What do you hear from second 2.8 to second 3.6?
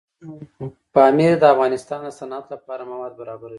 مواد برابروي.